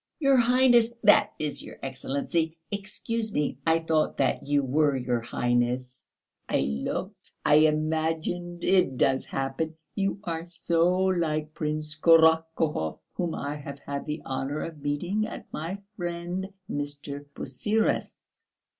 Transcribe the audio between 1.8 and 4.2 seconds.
Excellency.... Excuse me, I thought